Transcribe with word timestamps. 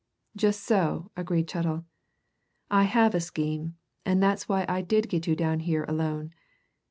"Just 0.35 0.61
so," 0.63 1.11
agreed 1.15 1.47
Chettle. 1.47 1.85
"I 2.71 2.85
have 2.85 3.13
a 3.13 3.19
scheme 3.19 3.75
and 4.03 4.19
that's 4.19 4.49
why 4.49 4.65
I 4.67 4.81
did 4.81 5.07
get 5.09 5.27
you 5.27 5.35
down 5.35 5.59
here 5.59 5.85
alone. 5.87 6.31